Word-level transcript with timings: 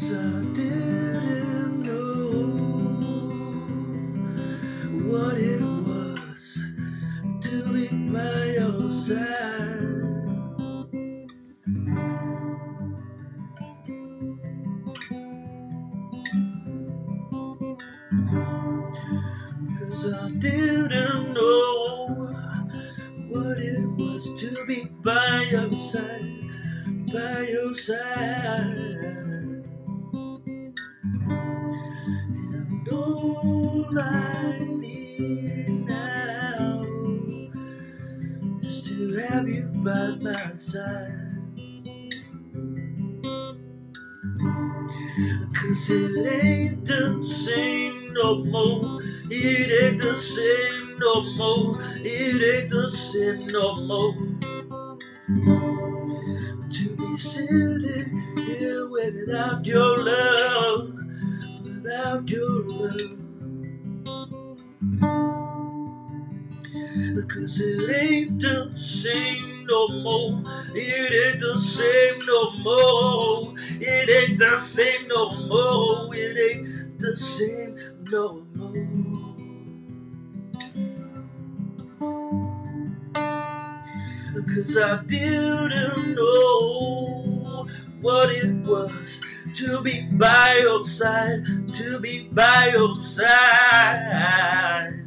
cause 0.00 0.12
I 0.12 0.42
didn't 0.54 1.82
know 1.82 2.46
what 5.10 5.38
it 5.38 5.60
was 5.60 6.58
by 8.12 8.44
your 8.56 8.92
side. 8.92 10.02
Cause 19.78 20.12
I 20.12 20.30
didn't 20.38 21.34
know 21.34 22.06
what 23.28 23.58
it 23.58 23.84
was 23.98 24.40
to 24.40 24.64
be 24.66 24.86
by 25.02 25.46
your 25.50 25.72
side, 25.72 26.50
by 27.12 27.48
your 27.50 27.74
side. 27.74 29.29
Need 33.92 35.86
now 35.86 36.82
is 38.62 38.82
to 38.82 39.16
have 39.18 39.48
you 39.48 39.68
by 39.84 40.16
my 40.20 40.54
side. 40.54 41.30
Cause 45.54 45.90
it 45.90 46.44
ain't 46.44 46.86
the 46.86 47.22
same 47.24 48.12
no 48.14 48.44
more. 48.44 49.00
It 49.30 49.84
ain't 49.84 50.00
the 50.00 50.16
same 50.16 50.98
no 50.98 51.22
more. 51.36 51.74
It 52.04 52.60
ain't 52.62 52.70
the 52.70 52.88
same 52.88 53.46
no 53.48 53.80
more. 53.86 54.14
To 56.70 56.96
be 56.96 57.16
sitting 57.16 58.36
here 58.36 58.88
without 58.88 59.66
your 59.66 59.98
love, 59.98 60.94
without 61.64 62.30
your 62.30 62.68
love. 62.68 63.19
Cause 67.28 67.60
it 67.60 67.90
ain't 67.90 68.40
the 68.40 68.72
same 68.76 69.66
no 69.66 69.88
more. 69.88 70.42
It 70.74 71.12
ain't 71.32 71.40
the 71.40 71.58
same 71.60 72.26
no 72.26 72.50
more. 72.62 73.54
It 73.80 74.10
ain't 74.30 74.38
the 74.38 74.56
same 74.58 75.08
no 75.08 75.46
more. 75.48 76.14
It 76.14 76.38
ain't 76.38 77.00
the 77.00 77.16
same 77.16 77.76
no 78.10 78.42
more. 78.56 79.36
Cause 84.54 84.76
I 84.78 85.02
didn't 85.04 86.16
know 86.16 87.66
what 88.02 88.30
it 88.30 88.52
was 88.66 89.20
to 89.56 89.82
be 89.82 90.02
by 90.12 90.60
your 90.62 90.84
side, 90.84 91.44
to 91.76 92.00
be 92.00 92.28
by 92.32 92.70
your 92.72 92.96
side. 93.02 94.99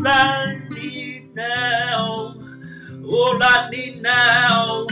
All 0.00 0.08
I 0.08 0.58
need 0.70 1.34
now, 1.34 2.34
all 3.04 3.42
I 3.42 3.68
need 3.70 4.00
now 4.00 4.86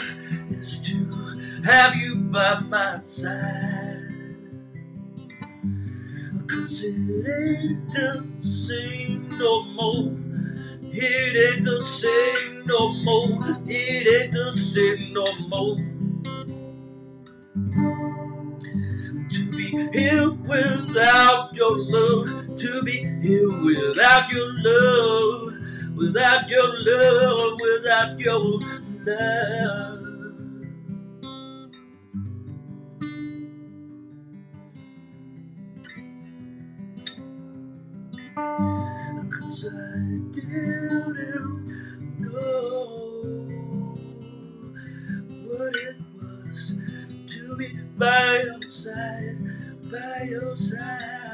is 0.50 0.80
to 0.82 1.62
have 1.64 1.96
you 1.96 2.16
by 2.16 2.60
my 2.68 2.98
side. 2.98 4.12
Cause 6.46 6.82
it 6.84 6.92
ain't 6.94 7.90
the 7.90 8.26
same 8.42 9.30
no 9.38 9.64
more. 9.72 10.12
It 10.82 11.56
ain't 11.56 11.64
the 11.64 11.80
same 11.80 12.66
no 12.66 12.92
more. 13.02 13.38
It 13.66 14.24
ain't 14.24 14.32
the 14.32 14.56
same 14.58 15.14
no 15.14 15.26
more. 15.48 15.76
To 19.30 19.50
be 19.56 19.98
here 19.98 20.30
without 20.30 21.56
your 21.56 21.76
love. 21.78 22.58
To 22.58 22.82
be 22.82 23.07
here 23.22 23.48
without 23.48 24.30
your 24.32 24.48
love. 24.64 25.54
Without 25.96 26.50
your 26.50 26.68
love. 26.78 27.60
Without 27.60 28.20
your 28.20 28.60
love. 29.06 30.04
Cause 39.30 39.66
I 39.68 40.18
didn't 40.32 41.68
know 42.20 43.48
what 45.46 45.76
it 45.76 45.96
was 46.16 46.76
to 47.28 47.56
be 47.56 47.68
by 47.98 48.42
your 48.44 48.62
side, 48.70 49.38
by 49.90 50.26
your 50.30 50.56
side. 50.56 51.27